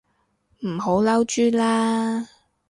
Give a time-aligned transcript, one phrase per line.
[0.65, 2.27] 唔好嬲豬啦